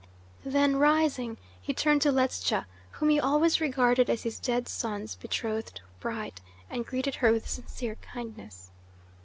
[0.43, 5.79] Then, rising, he turned to Ledscha, whom he always regarded as his dead son's betrothed
[5.99, 8.71] bride, and greeted her with sincere kindness.